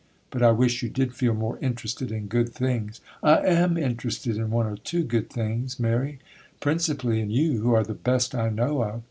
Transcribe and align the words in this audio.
But 0.31 0.41
I 0.41 0.49
wish 0.49 0.81
you 0.81 0.89
did 0.89 1.13
feel 1.13 1.35
more 1.35 1.59
interested 1.61 2.11
in 2.11 2.25
good 2.25 2.49
things.' 2.51 3.01
'I 3.21 3.45
am 3.45 3.77
interested 3.77 4.35
in 4.35 4.49
one 4.49 4.65
or 4.65 4.77
two 4.77 5.03
good 5.03 5.29
things, 5.29 5.79
Mary,—principally 5.79 7.19
in 7.21 7.29
you, 7.29 7.61
who 7.61 7.75
are 7.75 7.83
the 7.83 7.93
best 7.93 8.33
I 8.33 8.49
know 8.49 8.81
of. 8.83 8.99